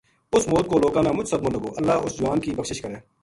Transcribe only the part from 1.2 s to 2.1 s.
صدمو لگو اللہ